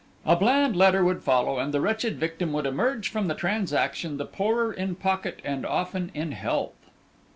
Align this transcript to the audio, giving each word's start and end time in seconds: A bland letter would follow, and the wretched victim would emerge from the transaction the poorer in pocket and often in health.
A 0.25 0.35
bland 0.35 0.75
letter 0.75 1.03
would 1.03 1.21
follow, 1.21 1.59
and 1.59 1.71
the 1.71 1.79
wretched 1.79 2.19
victim 2.19 2.53
would 2.53 2.65
emerge 2.65 3.09
from 3.09 3.27
the 3.27 3.35
transaction 3.35 4.17
the 4.17 4.25
poorer 4.25 4.73
in 4.73 4.95
pocket 4.95 5.39
and 5.45 5.63
often 5.63 6.09
in 6.15 6.31
health. 6.31 6.89